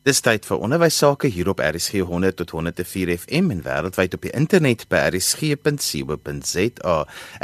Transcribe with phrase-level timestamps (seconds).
[0.00, 4.22] Dis tyd vir onderwys sake hier op RSG 100 tot 104 FM en wêreldwyd op
[4.24, 6.94] die internet by rsg.co.za.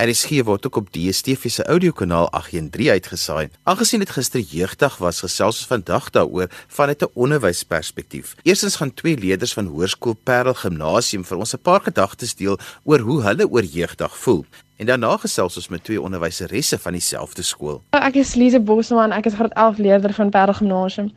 [0.01, 3.51] RSG word ook op DStv se audiokanaal 813 uitgesaai.
[3.69, 6.49] Aangesien dit gister jeugdag was, gesels ons vandag daaroor
[6.79, 8.35] vanuit 'n onderwysperspektief.
[8.43, 13.01] Eerstens gaan twee leerders van Hoërskool Parel Gimnasium vir ons 'n paar gedagtes deel oor
[13.01, 14.45] hoe hulle oor jeugdag voel.
[14.77, 17.83] En daarna gesels ons met twee onderwyseresse van dieselfde skool.
[17.91, 21.13] Ek is Lise Bosman, ek is graad 11 leerder van Parel Gimnasium.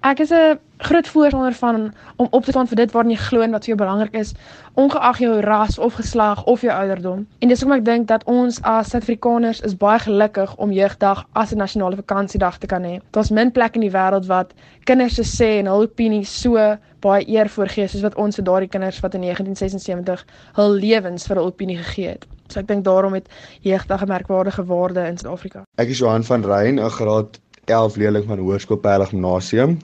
[0.00, 3.40] Ek is 'n groot voorstander van om op te staan vir dit waarna jy glo
[3.40, 4.32] en wat vir jou belangrik is,
[4.74, 7.26] ongeag jou ras of geslag of jou ouderdom.
[7.38, 11.52] En dis hoekom ek dink dat ons as Suid-Afrikaners is baie gelukkig om jeugdag as
[11.52, 13.00] 'n nasionale vakansiedag te kan hê.
[13.10, 14.54] Daar's min plekke in die wêreld wat
[14.84, 18.68] kinders se sê en hul opinie so baie eer voorgee soos wat ons vir daardie
[18.68, 22.26] kinders wat in 1976 hul lewens vir hul opinie gegee het.
[22.48, 23.28] So ek dink daarom het
[23.60, 25.62] jeugdag 'n merkwaardige waarde in Suid-Afrika.
[25.76, 27.40] Ek is Johan van Rein, 'n graad
[27.70, 29.78] 11 leerling van Hoërskool Parel Gimnasium.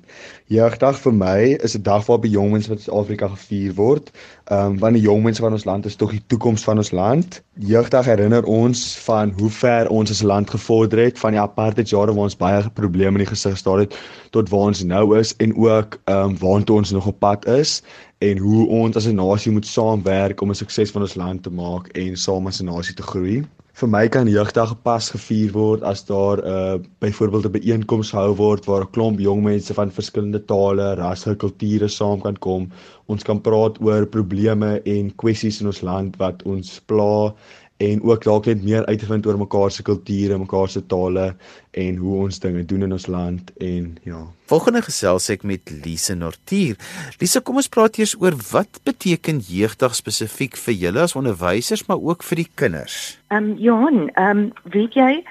[0.47, 4.11] Jeugdag vir my is 'n dag die jong mense van Suid-Afrika gevier word.
[4.45, 6.91] Ehm um, want die jong mense van ons land is tog die toekoms van ons
[6.91, 7.43] land.
[7.59, 12.15] Jeugdag herinner ons van hoe ver ons as land gevorder het van die apartheid jare
[12.15, 13.97] waar ons baie probleme in die gesig gestaar het
[14.31, 17.83] tot waar ons nou is en ook ehm um, waartoe ons nog op pad is
[18.19, 21.51] en hoe ons as 'n nasie moet saamwerk om 'n sukses van ons land te
[21.51, 23.45] maak en saam as 'n nasie te groei
[23.75, 28.31] vir my kan jeugdag pas gevier word as daar 'n uh, byvoorbeeld 'n byeenkoms hou
[28.39, 32.71] word waar 'n klomp jong mense van verskillende tale, rasse, kulture saam kan kom.
[33.07, 37.35] Ons kan praat oor probleme en kwessies in ons land wat ons pla
[37.83, 41.35] en ook dalk net meer uit te vind oor mekaar se kulture, mekaar se tale
[41.71, 44.21] en hoe ons dinge doen in ons land en ja.
[44.47, 46.79] Volgende gesels ek met Lise Nortier.
[47.19, 51.99] Lise, kom ons praat eers oor wat beteken jeugdag spesifiek vir julle as onderwysers maar
[51.99, 53.19] ook vir die kinders.
[53.33, 55.25] Ehm um, Johan, ehm um, weet jy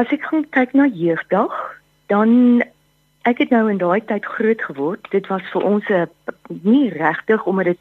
[0.00, 1.54] as ek kyk na jeugdag,
[2.08, 2.62] dan
[3.28, 5.06] ek het nou in daai tyd groot geword.
[5.12, 6.08] Dit was vir ons 'n
[6.62, 7.80] nie regtig omdat dit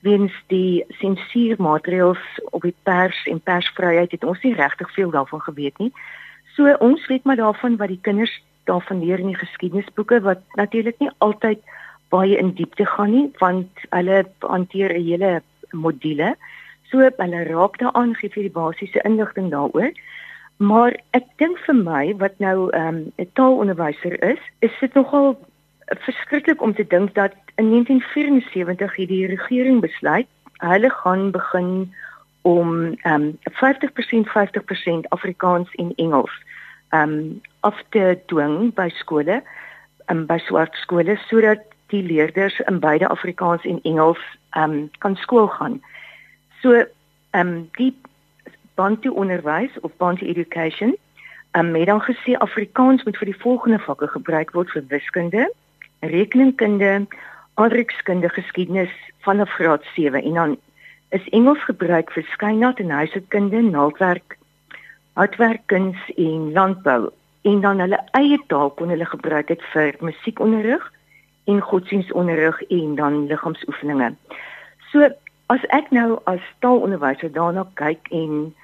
[0.00, 5.78] weens die sensuurmaatreëls op die pers en persvryheid het ons nie regtig veel daarvan geweet
[5.78, 5.92] nie.
[6.56, 8.32] So ons weet maar daarvan wat die kinders
[8.64, 11.60] daarvan leer in die geskiedenisboeke wat natuurlik nie altyd
[12.10, 16.34] baie in diepte gaan nie want hulle hanteer 'n hele module.
[16.90, 19.92] So hulle raak daaraan gee vir die basiese inligting daaroor.
[20.56, 25.38] Maar ek dink vir my wat nou ehm, 'n um, taalonderwyser is, is dit nogal
[25.86, 30.26] verskriklik om te dink dat in 1974 het die regering besluit
[30.56, 31.94] hulle gaan begin
[32.42, 36.32] om ehm um, 50% 50% Afrikaans en Engels
[36.88, 39.42] ehm um, af te dwing by skole,
[40.06, 45.16] um, by swart skole sodat die leerders in beide Afrikaans en Engels ehm um, kan
[45.16, 45.82] skool gaan.
[46.62, 47.94] So ehm um, die
[48.74, 50.96] Bantu onderwys of Bantu education
[51.52, 55.52] um, het dan gesê Afrikaans moet vir die volgende vakke gebruik word vir wiskunde,
[56.00, 57.06] rekenkunde,
[57.60, 58.92] aardrykskunde, geskiedenis
[59.24, 60.58] van 'n graad 7 en dan
[61.10, 64.38] is Engels gebruik vir skynat en huishoudkunde, naaldwerk,
[65.12, 67.10] houtwerkkuns en landbou
[67.42, 70.92] en dan hulle eie taal kon hulle gebruik het vir musiekonderrig
[71.44, 74.14] en godsdienstonderrig en dan liggaamsoefeninge.
[74.92, 75.08] So
[75.50, 78.54] as ek nou as taalonderwyser daarna kyk en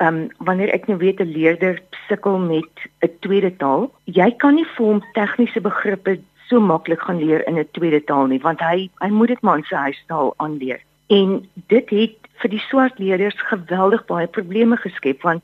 [0.00, 2.72] ehm um, wanneer ek nou weet 'n leerder sukkel met
[3.04, 7.58] 'n tweede taal, jy kan nie vir hom tegniese begrippe so maklik gaan leer in
[7.58, 10.80] 'n tweede taal nie want hy hy moet dit maar in sy huistaal aanleer.
[11.08, 15.42] En dit het vir die swart leerders geweldig baie probleme geskep want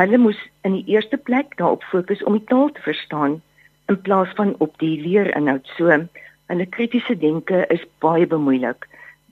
[0.00, 3.40] hulle moes in die eerste plek daarop fokus om die taal te verstaan
[3.88, 5.66] in plaas van op die leerinhoud.
[5.76, 6.08] So
[6.48, 8.88] hulle kritiese denke is baie bemoeilik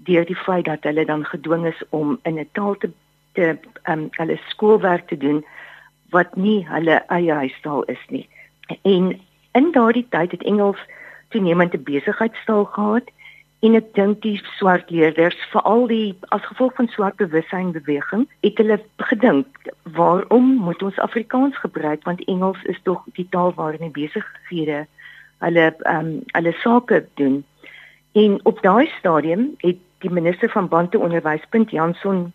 [0.08, 2.90] deur die feit dat hulle dan gedwing is om in 'n taal te
[3.32, 5.44] te um, hulle skoolwerk te doen
[6.10, 8.28] wat nie hulle eie huistaal is nie.
[8.82, 9.20] En
[9.52, 10.80] in daardie tyd het Engels
[11.28, 13.10] toenemend 'n besigheidstaal gehad
[13.60, 18.58] en ek dink die swart leerders veral die as gevolg van swart bewussyn beweging het
[18.60, 19.46] hulle gedink
[19.96, 22.04] waarom moet ons Afrikaans gebruik?
[22.04, 24.86] Want Engels is tog die taal waarin die besighede
[25.38, 27.44] hulle ehm um, hulle sake doen.
[28.12, 32.32] En op daai stadium het die minister van Bantu onderwys Punt Janson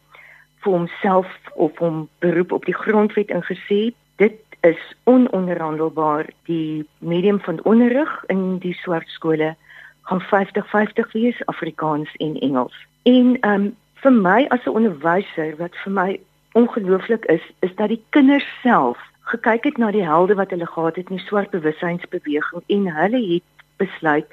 [0.62, 7.60] vir homself of hom beroep op die grondwet ingesê dit is ononderhandelbaar die medium van
[7.64, 9.56] onderrig in die swart skole
[10.02, 12.76] gaan 50-50 wees Afrikaans en Engels.
[13.04, 16.20] En ehm um, vir my as 'n onderwyser wat vir my
[16.52, 20.96] ongelooflik is, is dat die kinders self gekyk het na die helde wat hulle gehad
[20.96, 24.30] het in die swart bewussynsbeweging en hulle het besluit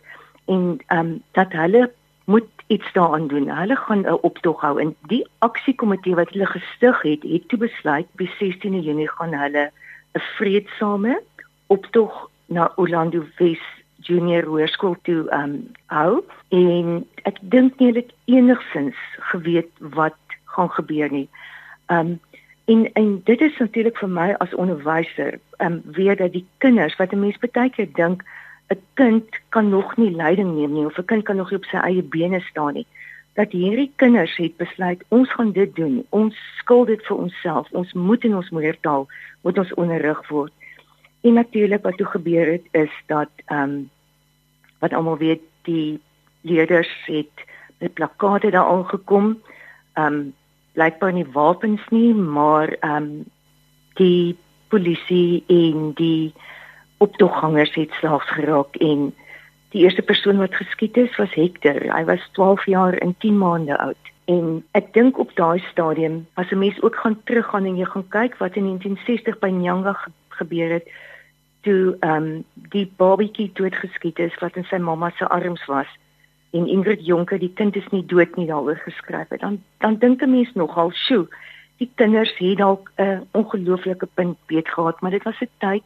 [0.46, 1.92] en ehm um, dat hulle
[2.24, 3.48] moet iets daaraan doen.
[3.48, 8.06] Hulle gaan 'n optog hou en die aksiekomitee wat hulle gestig het, het toe besluit
[8.12, 9.70] op 16 Junie gaan hulle
[10.18, 11.22] 'n vreedsame
[11.66, 13.62] optog na Orlando Wes
[13.96, 15.54] junior hoërskool toe um
[15.86, 18.98] hou en ek dink nie hulle het enigsins
[19.32, 20.18] geweet wat
[20.54, 21.28] gaan gebeur nie.
[21.86, 22.18] Um
[22.64, 27.12] en en dit is natuurlik vir my as onderwyser um weer dat die kinders wat
[27.12, 28.24] 'n mens baie keer dink
[28.70, 31.64] 'n kind kan nog nie leiding neem nie of 'n kind kan nog nie op
[31.64, 32.86] sy eie bene staan nie
[33.38, 36.00] dat hierdie kinders het besluit ons gaan dit doen.
[36.10, 37.68] Ons skuld dit vir onsself.
[37.70, 39.06] Ons moet in ons moedertaal
[39.46, 40.52] moet ons onderrig word.
[41.22, 43.78] En natuurlik wat toe gebeur het is dat ehm um,
[44.78, 46.00] wat almal weet die
[46.46, 47.46] leerders het
[47.78, 49.38] met plakkate daar aangekom.
[49.94, 50.34] Ehm um,
[50.72, 53.24] blykbaar nie wapens nie, maar ehm um,
[53.94, 54.36] die
[54.68, 56.34] polisie en die
[56.98, 59.14] optoggangers het slaags geraak en
[59.70, 61.80] die eerste persoon wat geskiet is was Hector.
[61.96, 64.04] Hy was 12 jaar en 10 maande oud.
[64.24, 68.08] En ek dink op daai stadium as 'n mens ook gaan teruggaan en jy gaan
[68.08, 70.88] kyk wat in 1960 by Nyanga ge gebeur het
[71.60, 75.90] toe ehm um, die babatjie doodgeskiet is wat in sy mamma se arms was
[76.50, 80.22] en Ingrid Jonker die kind is nie dood nie daaroor geskryf het dan dan dink
[80.22, 81.26] 'n mens nogal sjoe
[81.78, 85.84] die kinders het dalk 'n ongelooflike punt beet gehad maar dit was 'n tyd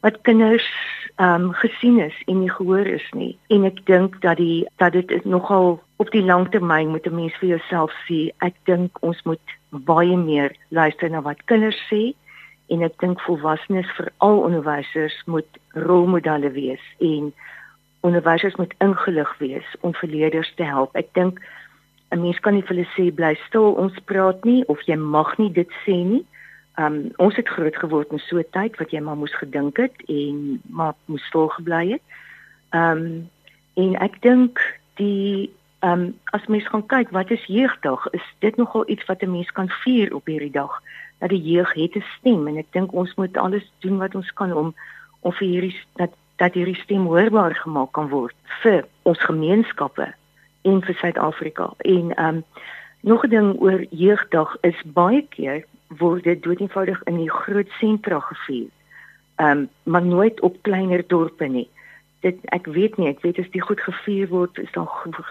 [0.00, 0.68] wat kinders
[1.16, 4.92] ehm um, gesien is en nie gehoor is nie en ek dink dat die dat
[4.92, 9.22] dit nogal op die lang termyn moet 'n mens vir jouself sê ek dink ons
[9.22, 12.14] moet baie meer luister na wat kinders sê
[12.68, 17.32] en ek dink volwassenes veral onderwysers moet rolmodelle wees en
[18.06, 20.94] onderwysers moet ingelig wees om verleerders te help.
[20.96, 21.40] Ek dink
[22.10, 25.38] 'n mens kan nie vir hulle sê bly stil, ons praat nie of jy mag
[25.38, 26.24] nie dit sê nie.
[26.76, 29.96] Um ons het groot geword in so 'n tyd wat jy maar moes gedink het
[30.08, 32.02] en maar moes stil gebly het.
[32.70, 33.30] Um
[33.74, 34.60] en ek dink
[34.94, 35.50] die
[35.80, 39.50] um as mens gaan kyk wat is jeugdag, is dit nogal iets wat 'n mens
[39.52, 40.82] kan vier op hierdie dag
[41.18, 44.32] dat die jeug het 'n stem en ek dink ons moet alles doen wat ons
[44.32, 44.74] kan om
[45.20, 50.14] om vir hierdie dat dat hierdie stem hoorbaar gemaak kan word vir ons gemeenskappe
[50.62, 51.72] en vir Suid-Afrika.
[51.78, 52.44] En ehm um,
[53.00, 58.20] nog 'n ding oor jeugdag is baie keer word dit doeteenvoudig in die groot sentra
[58.20, 58.68] gevier.
[59.36, 61.68] Ehm um, maar nooit op kleiner dorpe nie
[62.26, 64.88] dit ek weet nie ek weet as dit goed gevier word is daar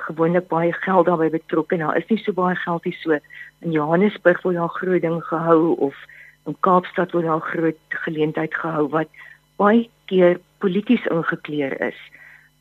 [0.08, 3.18] gewoonlik baie geld daarbey betrokke nou is nie so baie geld hier so
[3.66, 5.98] in Johannesburg word daar groot ding gehou of
[6.46, 9.10] in Kaapstad word daar groot geleentheid gehou wat
[9.58, 12.00] baie keer polities ingekleer is.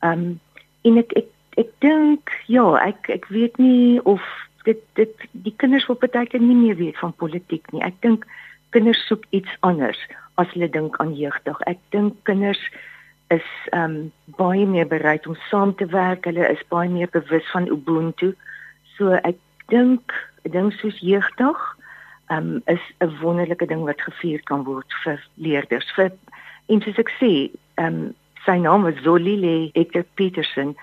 [0.01, 0.41] Ehm um,
[0.85, 1.29] en ek ek
[1.61, 4.25] ek dink ja ek ek weet nie of
[4.65, 7.83] dit dit die kinders wil baie keer nie meer weet van politiek nie.
[7.85, 8.25] Ek dink
[8.75, 9.99] kinders soek iets anders
[10.41, 11.61] as hulle dink aan jeugdig.
[11.69, 12.61] Ek dink kinders
[13.33, 16.25] is ehm um, baie meer bereid om saam te werk.
[16.29, 18.33] Hulle is baie meer bewus van Ubuntu.
[18.97, 19.39] So ek
[19.73, 20.13] dink
[20.45, 21.61] 'n ding soos jeugdag
[22.29, 25.91] ehm um, is 'n wonderlike ding wat gevier kan word vir leerders.
[25.95, 26.11] Vir
[26.67, 28.13] en soos ek sê, ehm um,
[28.45, 30.75] sy naam was Zolile Hector Petersen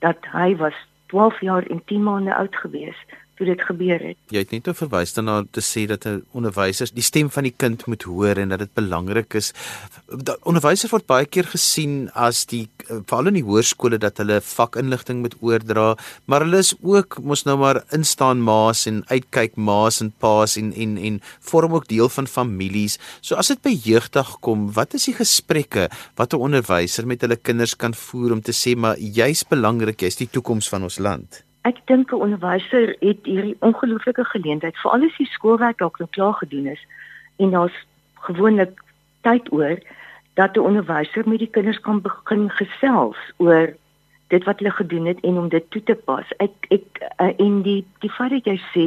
[0.00, 0.74] dat hy was
[1.06, 2.96] 12 jaar en 10 maande oud gewees
[3.40, 4.18] toe dit gebeur het.
[4.34, 7.56] Jy het net nou verwys daarna te sê dat 'n onderwyser die stem van die
[7.56, 9.52] kind moet hoor en dat dit belangrik is.
[10.44, 15.36] Onderwysers word baie keer gesien as die veral in die hoërskole dat hulle vakinligting moet
[15.40, 15.96] oordra,
[16.26, 20.72] maar hulle is ook mos nou maar instaan maas en uitkyk maas en paas en
[20.72, 22.98] en en vorm ook deel van families.
[23.20, 27.36] So as dit by jeugdag kom, wat is die gesprekke wat 'n onderwyser met hulle
[27.36, 31.49] kinders kan voer om te sê maar jy's belangrik, jy's die toekoms van ons land?
[31.62, 36.34] Ek dink 'n onderwyser het hierdie ongelooflike geleentheid, veral as die skoolwerk dalk nou klaar
[36.34, 36.86] gedoen is
[37.36, 37.76] en daar's
[38.14, 38.82] gewoonlik
[39.20, 39.78] tyd oor
[40.34, 43.74] dat 'n onderwyser met die kinders kan begin gesels oor
[44.28, 46.26] dit wat hulle gedoen het en om dit toe te pas.
[46.36, 46.86] Ek ek
[47.18, 48.86] uh, en die die feit dat jy sê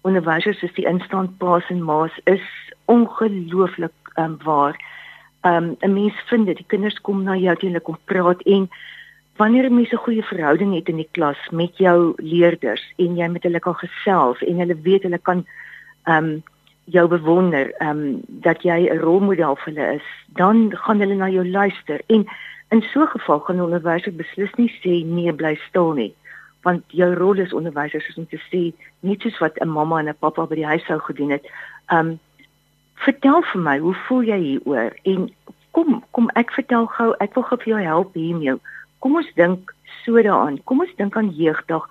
[0.00, 2.44] onderwysers is die instant paas en maas is
[2.84, 4.76] ongelooflik um, waar.
[5.42, 8.42] Um, 'n mens vind dit die kinders kom na jou toe en hulle kom praat
[8.42, 8.68] en
[9.36, 13.28] wanneer 'n mens 'n goeie verhouding het in die klas met jou leerders en jy
[13.28, 15.46] met hulle kan gesels en hulle weet hulle kan
[16.04, 16.42] ehm um,
[16.84, 21.28] jou bewonder ehm um, dat jy 'n rolmodel vir hulle is, dan gaan hulle na
[21.28, 22.26] jou luister en
[22.68, 26.14] in so 'n geval gaan onderwysers beslis nie sê nee bly stil nie
[26.64, 30.08] want jou rol as onderwyser is om te sê net soos wat 'n mamma en
[30.08, 31.44] 'n pappa by die huis sou gedoen het.
[31.86, 32.18] Ehm um,
[32.94, 34.92] vertel vir my, hoe voel jy hieroor?
[35.02, 35.28] En
[35.70, 38.56] kom, kom ek vertel gou, ek wil gou vir jou help hiermee
[39.04, 40.56] kom ons dink so daaraan.
[40.64, 41.84] Kom ons dink aan jeugdag.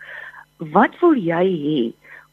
[0.73, 1.81] Wat wil jy hê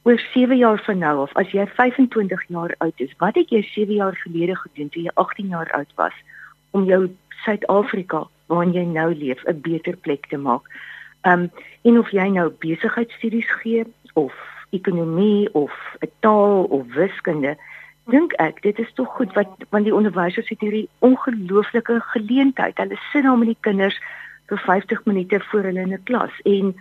[0.09, 3.13] oor 7 jaar van nou of as jy 25 jaar oud is?
[3.21, 6.17] Wat het jy 7 jaar gelede gedoen toe jy 18 jaar oud was
[6.73, 7.03] om jou
[7.45, 10.65] Suid-Afrika waarin jy nou leef 'n beter plek te maak?
[11.29, 11.51] Um
[11.85, 13.85] en of jy nou besigheidstudies gee
[14.15, 14.33] of
[14.71, 17.57] ekonomie of 'n taal of wiskunde
[18.09, 22.77] dink ek dit is tog goed wat want die onderwysers het hierdie ongelooflike geleentheid.
[22.79, 24.01] Hulle sit daar met die kinders
[24.51, 26.75] vir 50 minute voor hulle in 'n klas en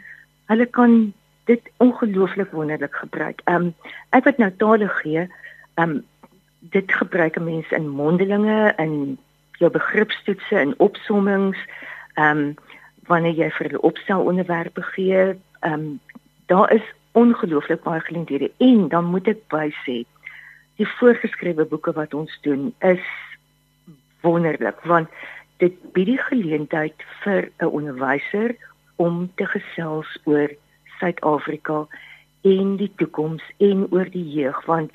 [0.52, 1.14] hulle kan
[1.46, 3.42] dit ongelooflik wonderlik gebruik.
[3.46, 3.74] Ehm um,
[4.10, 5.28] ek wat nou tale gee,
[5.76, 6.06] ehm um,
[6.60, 9.18] dit gebruik 'n mens in mondelinge, in
[9.60, 11.58] jou begripstoetse, in opsommings,
[12.14, 12.56] ehm um,
[13.08, 16.00] wanneer jy vir hulle opstel onderwerpe gee, ehm um,
[16.46, 20.04] daar is ongelooflik baie geleenthede en dan moet ek by sê
[20.80, 23.06] die voorgeskrewe boeke wat ons doen is
[24.22, 25.10] wonderlik want
[25.60, 28.56] dit bied die geleentheid vir 'n onderwyser
[28.96, 30.50] om te gesels oor
[31.00, 31.88] Suid-Afrika
[32.42, 34.92] en die toekoms en oor die jeug want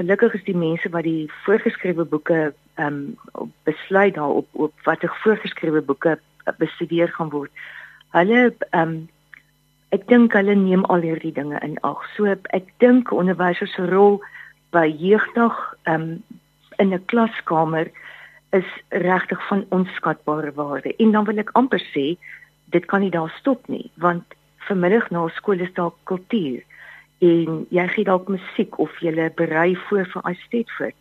[0.00, 5.82] gelukkig is die mense wat die voorgeskrewe boeke ehm um, besluit daarop op watter voorgeskrewe
[5.82, 6.18] boeke
[6.58, 7.50] bestudeer gaan word.
[8.16, 9.08] Hulle ehm um,
[9.90, 12.04] ek dink hulle neem al hierdie dinge in ag.
[12.14, 14.20] So ek dink onderwysers se rol
[14.70, 15.58] by jeugdag
[15.90, 16.22] um,
[16.78, 17.90] in 'n klaskamer
[18.50, 20.96] is regtig van onskatbare waarde.
[20.96, 22.16] En dan wil ek amper sê
[22.74, 24.24] dit kan nie daar stop nie, want
[24.68, 26.62] vanmiddag na skool is daar kultuur
[27.20, 30.96] en jy gee dalk musiek of jy berei voor vir Eisteddford.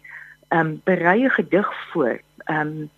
[0.50, 2.20] Ehm um, berei 'n gedig voor.
[2.46, 2.90] Ehm um,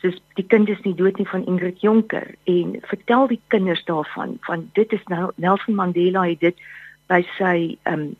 [0.00, 4.70] soos die kinders nie dood nie van Ingrid Jonker en vertel die kinders daarvan van
[4.72, 6.56] dit is nou Nelson Mandela het dit
[7.08, 8.16] by sy ehm um,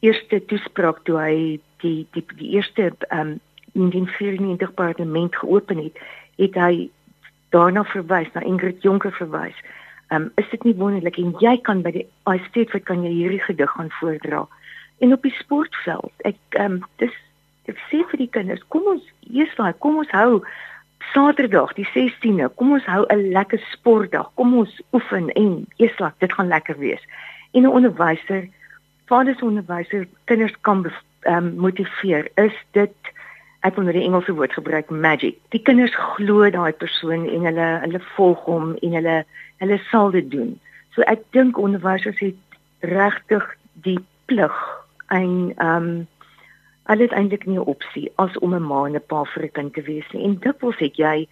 [0.00, 3.40] eerste toespraak toe hy die die die eerste ehm um,
[3.78, 5.98] 1994 parlement geopen het
[6.36, 6.90] het hy
[7.54, 9.56] daarna verwys na Ingrid Jonker verwys.
[10.08, 13.02] Ehm um, is dit nie wonderlik en jy kan by die I state wat kan
[13.04, 14.46] jy hierdie gedig gaan voordra
[14.98, 16.12] en op die sportveld.
[16.28, 17.14] Ek ehm um, dis
[17.68, 20.40] ek sê vir die kinders, kom ons eers daai, kom ons hou
[21.12, 24.30] Saterdag die 16de, kom ons hou 'n lekker sportdag.
[24.34, 27.02] Kom ons oefen en eeslag, dit gaan lekker wees.
[27.52, 28.48] En 'n onderwyser,
[29.06, 30.84] vaders onderwyser, kinders kan
[31.20, 32.28] ehm um, motiveer.
[32.34, 32.96] Is dit
[33.66, 35.38] ek wil nou die Engelse woord gebruik, magic.
[35.54, 39.16] Die kinders glo daai persoon en hulle hulle volg hom en hulle
[39.62, 40.54] hulle sal dit doen.
[40.94, 42.38] So ek dink onderwysers het
[42.86, 43.44] regtig
[43.86, 43.98] die
[44.30, 44.62] plig
[45.14, 46.06] en ehm um,
[46.88, 49.52] hulle het eintlik nie 'n opsie as om 'n ma en 'n pa vir 'n
[49.52, 50.24] kind te wees nie.
[50.24, 51.28] En dikwels het jy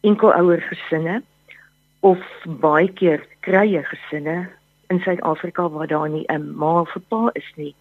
[0.00, 1.22] enkel ouer gesinne
[2.00, 4.48] of baie keer krye gesinne
[4.88, 7.74] in Suid-Afrika waar daar nie 'n ma of 'n pa is nie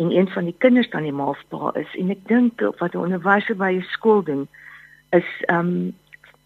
[0.00, 1.90] en een van die kinders dan die ma of pa is.
[2.00, 4.48] En ek dink wat 'n onderwyser by 'n skool doen
[5.10, 5.92] is um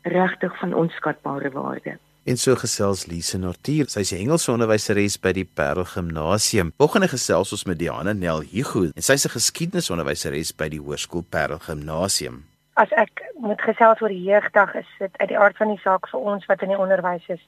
[0.02, 1.98] regtig van onskatbare waarde.
[2.24, 6.72] En so gesels Lise Nortier, sy is die Engelse onderwyseres by die Parel Gimnasium.
[6.76, 11.24] Volgende gesels ons met Diana Nel Hugo, en sy is 'n geskiedenisonderwyseres by die Hoërskool
[11.30, 12.44] Parel Gimnasium.
[12.74, 16.08] As ek moet gesels oor die jeugdag, is dit uit die aard van die saak
[16.08, 17.40] vir ons wat in die onderwys is,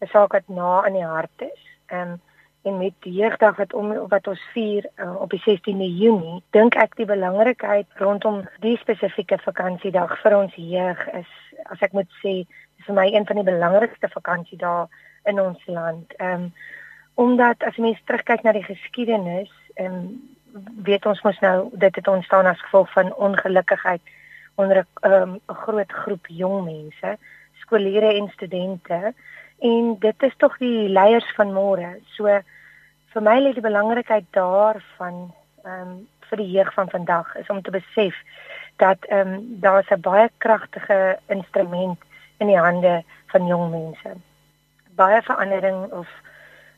[0.00, 1.60] 'n saak wat na in die hart is.
[1.86, 2.18] Ehm
[2.62, 6.76] en met die jeugdag wat om wat ons vier uh, op die 16de Junie, dink
[6.78, 11.32] ek die belangrikheid rondom die spesifieke vakansiedag vir ons jeug is,
[11.74, 12.42] as ek moet sê,
[12.86, 14.86] vir my een van die belangrikste vakansiedae
[15.30, 16.14] in ons land.
[16.18, 16.52] Ehm um,
[17.14, 20.06] omdat as mens terugkyk na die geskiedenis, ehm um,
[20.86, 24.02] weet ons mos nou dit het ontstaan as gevolg van ongelukkigheid
[24.54, 27.18] onder 'n um, groot groep jong mense,
[27.60, 29.14] skoolleerders en studente
[29.62, 31.94] en dit is tog die leiers van môre.
[32.16, 32.26] So
[33.12, 35.28] vir my lê die belangrikheid daarvan
[35.62, 35.92] ehm um,
[36.32, 38.16] vir die jeug van vandag is om te besef
[38.82, 41.98] dat ehm um, daar 'n baie kragtige instrument
[42.38, 44.16] in die hande van jong mense.
[44.96, 46.08] Baie verandering of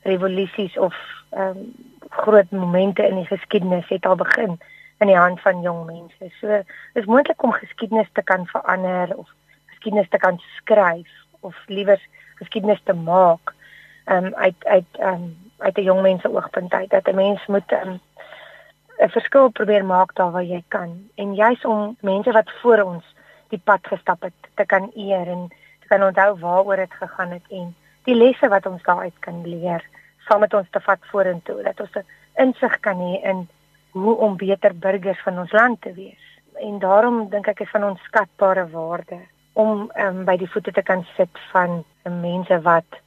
[0.02, 0.94] revolusies of
[1.30, 1.74] ehm um,
[2.10, 4.60] groot momente in die geskiedenis het al begin
[4.98, 6.34] in die hand van jong mense.
[6.40, 6.62] So
[6.92, 9.28] is moontlik om geskiedenis te kan verander of
[9.66, 12.00] geskiedenis te kan skryf of liewer
[12.40, 13.54] geskiedenis te maak
[14.06, 17.72] um, uit uit um, uit 'n jong mens se oogpunt uit dat 'n mens moet
[17.72, 18.00] ehm um,
[18.98, 21.10] 'n verskil probeer maak daar waar jy kan.
[21.14, 23.04] En juis om mense wat voor ons
[23.48, 25.48] die pad gestap het te kan eer en
[25.80, 27.74] te kan onthou waaroor dit gegaan het en
[28.04, 29.84] die lesse wat ons daaruit kan leer
[30.26, 32.06] saam met ons te vat vorentoe dat ons 'n
[32.44, 33.48] insig kan hê in
[33.90, 36.24] hoe om beter burgers van ons land te wees.
[36.54, 39.18] En daarom dink ek is van ons skatbare waarde
[39.54, 43.00] om um, by die voete te kan sit van mense wat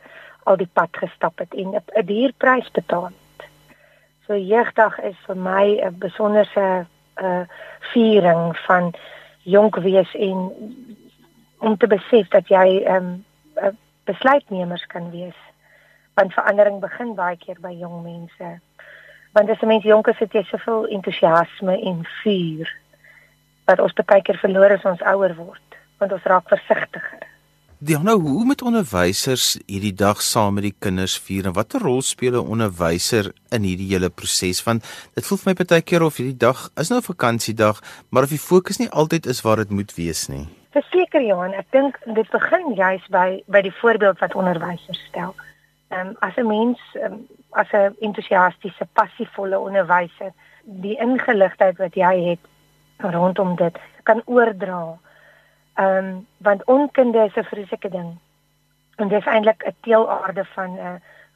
[0.47, 3.47] al die pad gestap het en 'n duur prys betaal het.
[4.25, 6.85] So jeugdag is vir my 'n besonderse
[7.15, 7.43] uh
[7.93, 8.93] viering van
[9.43, 10.51] jonk wees en
[11.57, 13.23] om te besef dat jy ehm
[13.63, 15.39] um, besluitnemers kan wees.
[16.13, 18.59] Want verandering begin baie keer by jong mense.
[19.31, 22.75] Want as 'n mens jonk is, het jy soveel entoesiasme en vuur
[23.65, 25.66] wat ons baie keer verloor as ons ouer word,
[25.97, 27.25] want ons raak versigtiger.
[27.79, 32.33] Diana, hoe moet onderwysers hierdie dag saam met die kinders vier en watter rol speel
[32.39, 34.63] 'n onderwyser in hierdie hele proses?
[34.63, 34.81] Want
[35.13, 38.29] dit voel vir my baie keer of hierdie dag is nou 'n vakansiedag, maar of
[38.29, 40.47] die fokus nie altyd is waar dit moet wees nie.
[40.71, 45.35] Verseker Johan, ek dink dit begin juis by by die voorbeeld wat onderwysers stel.
[45.89, 52.29] Ehm um, as 'n mens um, as 'n entoesiastiese, passievolle onderwyser die ingeligtheid wat jy
[52.29, 52.39] het
[52.97, 54.97] rondom dit kan oordra.
[55.77, 58.17] Ehm um, want onkunde is 'n vreeslike ding.
[58.95, 60.93] En dit is eintlik 'n teelaarde van 'n uh,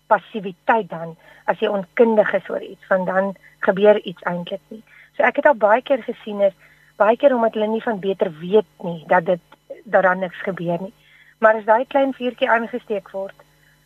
[0.08, 4.84] passiwiteit dan as jy onkundig is oor iets, want dan gebeur iets eintlik nie.
[5.16, 6.54] So ek het al baie keer gesien is
[6.96, 9.40] baie keer omdat hulle nie van beter weet nie dat dit
[9.84, 10.94] dat daar niks gebeur nie.
[11.38, 13.38] Maar as daai klein vuurtjie aangesteek word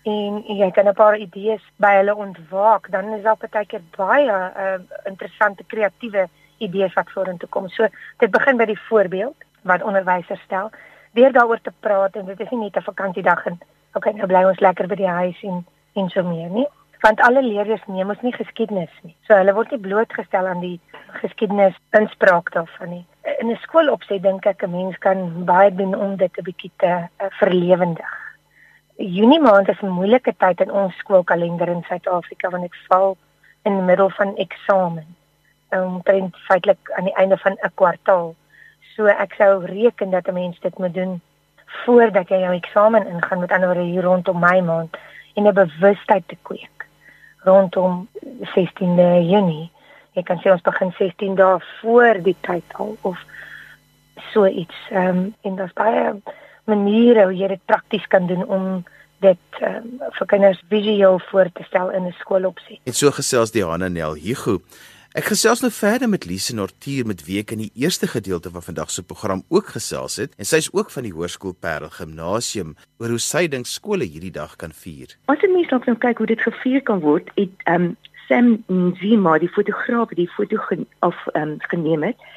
[0.03, 4.31] en jy kan 'n paar idees by hulle ontwaak, dan is daar baie keer baie
[4.31, 7.69] uh, interessante kreatiewe idees wat vorentoe kom.
[7.69, 10.69] So dit begin by die voorbeeld wat onderwysers stel,
[11.17, 13.59] deur daaroor te praat en dit is nie net 'n vakansiedag en
[13.93, 16.67] okay, nou bly ons lekker by die huis en en so meer nie.
[17.01, 19.15] Want alle leerders neem ons nie geskiedenis nie.
[19.27, 20.79] So hulle word nie blootgestel aan die
[21.21, 23.05] geskiedenis inspraak daarvan nie.
[23.39, 26.87] In 'n skoolopset dink ek 'n mens kan baie doen om dit 'n bietjie te
[26.87, 28.13] uh, verlewendig.
[28.97, 33.17] Junie maand is 'n moeilike tyd in ons skoolkalender in Suid-Afrika want dit val
[33.63, 35.15] in die middel van eksamen.
[35.69, 38.35] Omtrent feitelik aan die einde van 'n kwartaal.
[38.95, 41.21] So ek sou reken dat 'n mens dit moet doen
[41.85, 44.97] voordat jy jou eksamen ingaan met ander hier rondom my maand
[45.35, 46.87] en 'n bewustheid te kweek
[47.43, 48.07] rondom
[48.41, 49.71] 16de Junie.
[50.11, 53.19] Jy kan sê ons begin 16 dae voor die tyd al of
[54.31, 54.75] so iets.
[54.89, 56.15] Ehm um, en daar's baie
[56.63, 58.83] maniere hoe jy dit prakties kan doen om
[59.19, 62.79] dit um, vir kinders visueel voor te stel in 'n skoolopset.
[62.83, 64.59] En so gesels Diana Nel Hugo.
[65.15, 68.63] Ek gesels nou verder met Lise Nortuur met wie ek in die eerste gedeelte van
[68.65, 72.73] vandag se program ook gesels het en sy is ook van die Hoërskool Parel Gimnasium
[72.99, 75.13] oor hoe sy dink skole hierdie dag kan vier.
[75.31, 77.93] As jy mens nou kyk hoe dit gevier kan word, het um,
[78.25, 82.27] Sam Nzima, die fotograaf wat die foto gen, ehm um, geneem het,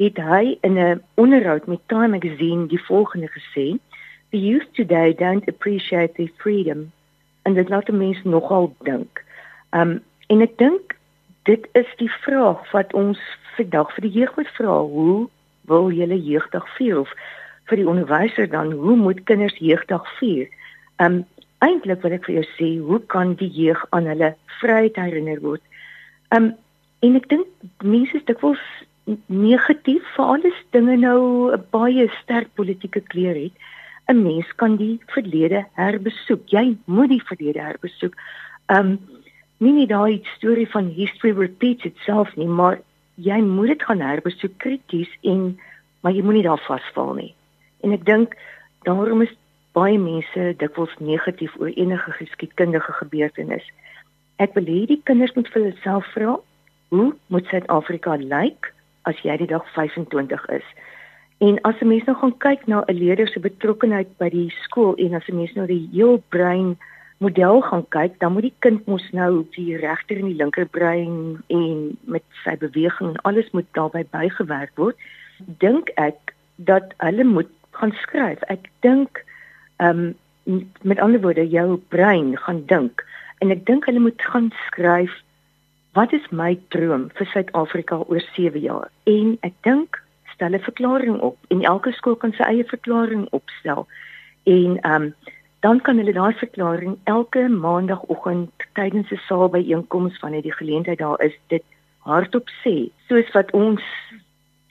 [0.00, 3.76] het hy in 'n onderhoud met Time magazine die volgende gesê:
[4.32, 6.88] "The youth today don't appreciate their freedom."
[7.42, 9.20] En dit laat mense nogal dink.
[9.76, 10.00] Um
[10.32, 10.93] en ek dink
[11.44, 13.20] dit is die vraag wat ons
[13.56, 15.28] vandag vir die jeug moet vra: Hoe
[15.68, 17.12] wil julle jeugdag vier of
[17.68, 20.48] vir die onderwysers dan hoe moet kinders jeugdag vier?
[21.02, 21.24] Um
[21.64, 25.62] eintlik wil ek vir jou sê, hoe kan die jeug aan hulle vryheid herinner word?
[26.36, 26.52] Um
[27.04, 27.48] en ek dink
[27.84, 28.64] mense is dikwels
[29.28, 33.56] negatief vir alles dinge nou 'n baie sterk politieke kleur het.
[34.08, 36.48] 'n Mens kan die verlede herbesoek.
[36.48, 38.14] Jy moet die verlede herbesoek.
[38.68, 38.98] Um
[39.58, 42.80] nie net daai storie van history repeats itself nie, maar
[43.16, 45.58] jy moet dit gaan herbesoek krities en
[46.02, 47.34] maar jy moenie daar vasval nie.
[47.82, 48.34] En ek dink
[48.84, 49.32] daarom is
[49.72, 53.64] baie mense dikwels negatief oor enige geskiedkundige gebeurtenis.
[54.36, 56.36] Ek wil hê die kinders moet vir hulself vra,
[56.88, 58.30] hoe moet Suid-Afrika lyk?
[58.30, 58.74] Like?
[59.08, 60.66] as jy die dag 25 is.
[61.44, 64.94] En as 'n mens nou gaan kyk na 'n leerder se betrokkeheid by die skool
[64.94, 66.78] en as 'n mens nou die heel brein
[67.24, 71.40] model gaan kyk, dan moet die kind mos nou die regter en die linker brein
[71.52, 71.80] en
[72.16, 74.98] met sy beweging en alles moet daarbey bygewerk word.
[75.64, 78.44] Dink ek dat hulle moet gaan skryf.
[78.52, 79.24] Ek dink
[79.82, 83.00] ehm um, met ander woorde jou brein gaan dink
[83.40, 85.14] en ek dink hulle moet gaan skryf
[85.96, 88.90] wat is my droom vir Suid-Afrika oor 7 jaar?
[89.08, 89.96] En ek dink
[90.34, 93.86] stel 'n verklaring op en elke skool kan sy eie verklaring opstel.
[94.44, 95.14] En ehm um,
[95.64, 101.36] dan kan hulle daai verklaring elke maandagooggend tydens 'n saalbyeenkoms wanneer die geleentheid daar is,
[101.46, 101.64] dit
[101.98, 102.74] hardop sê,
[103.08, 103.82] soos wat ons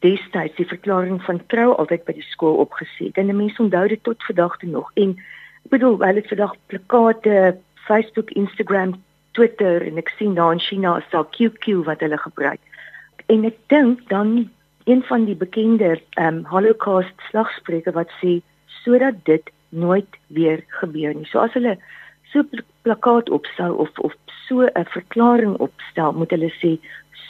[0.06, 3.17] destyds die verklaring van trou altyd by die skool opgesê het.
[3.17, 4.91] En mense onthou dit tot vandag toe nog.
[4.93, 5.15] En
[5.65, 8.93] ek bedoel, hulle het vandag plakate, Facebook, Instagram
[9.32, 12.62] Twitter en ek sien daar in China is daar QQ wat hulle gebruik.
[13.25, 14.51] En ek dink dan
[14.86, 18.41] een van die bekende ehm um, Holocaust slagspreuke wat sê
[18.84, 21.25] sodat dit nooit weer gebeur nie.
[21.25, 21.77] So as hulle
[22.31, 24.13] so 'n plakkaat opstel of of
[24.47, 26.77] so 'n verklaring opstel, moet hulle sê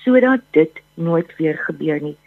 [0.03, 2.17] sodat dit nooit weer gebeur nie.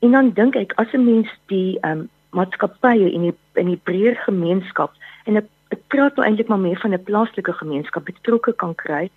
[0.00, 3.80] En dan dink ek as 'n mens die ehm um, maatskappye in die in die
[3.84, 4.92] breër gemeenskap
[5.26, 9.10] en ek ek praat nou eintlik maar meer van 'n plaaslike gemeenskap betrokke kan kry,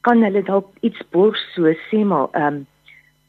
[0.00, 2.66] kan hulle dalk iets borg so sê maar ehm um,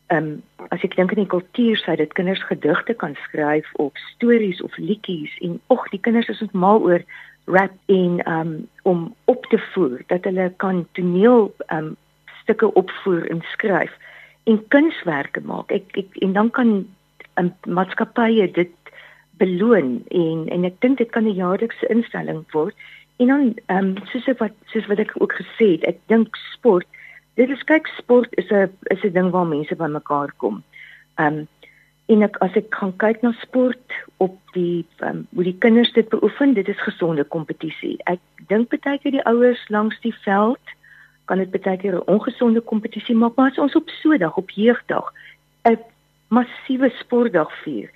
[0.07, 3.91] ehm um, as ek dink aan die kultuur sê dit kinders gedigte kan skryf of
[4.13, 7.03] stories of liedjies en ag die kinders is ontmal oor
[7.45, 11.95] rap en ehm um, om op te voer dat hulle kan toneel ehm um,
[12.41, 13.93] stukke opvoer en skryf
[14.43, 16.69] en kunswerke maak ek, ek en dan kan
[17.39, 18.93] um, maatskappye dit
[19.37, 22.75] beloon en en ek dink dit kan 'n jaarlikse instelling word.
[23.19, 26.87] En dan ehm um, soos wat soos wat ek ook gesê het, ek dink sport,
[27.37, 30.63] dit is kyk sport is 'n is 'n ding waar mense bymekaar kom.
[31.15, 31.47] Ehm um,
[32.07, 36.09] en ek as ek gaan kyk na sport op die um, hoe die kinders dit
[36.09, 37.97] beoefen, dit is gesonde kompetisie.
[38.05, 40.75] Ek dink baie keer die ouers langs die veld
[41.27, 44.37] kan dit baie keer 'n ongesonde kompetisie maak, maar as ons op so 'n dag
[44.37, 45.13] op jeugdag
[45.63, 45.77] 'n
[46.29, 47.89] massiewe sportdag vier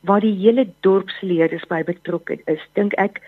[0.00, 3.20] waar die hele dorpsleerders by betrokke is, dink ek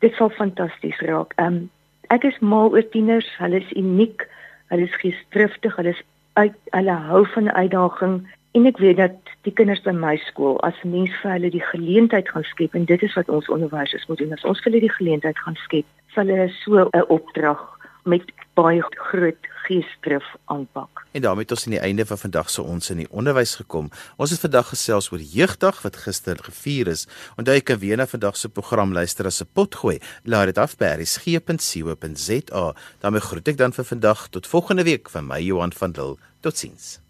[0.00, 1.34] dit sal fantasties raak.
[1.36, 1.70] Um
[2.08, 4.26] ek is mal oor tieners, hulle is uniek,
[4.72, 6.04] hulle is geesdriftig, hulle is
[6.40, 10.76] uit hulle hou van uitdaging En ek weet dat die kinders by my skool as
[10.84, 14.34] mens vir hulle die geleentheid gaan skep en dit is wat ons onderwysers moet doen.
[14.36, 17.62] As ons vir hulle die geleentheid gaan skep, sal hulle so 'n opdrag
[18.04, 21.04] met baie groot geesdrif aanpak.
[21.12, 23.90] En daarmee het ons aan die einde van vandag se ons in die onderwys gekom.
[24.16, 27.06] Ons het vandag gesels oor jeugdag wat gister gevier is.
[27.36, 30.00] Onthou jy kan weer na vandag se program luister as 'n potgooi.
[30.24, 32.74] Laat dit af by resgep.co.za.
[33.00, 36.18] daarmee groet ek dan vir vandag tot volgende week van my Johan van Dil.
[36.40, 37.02] Totsiens.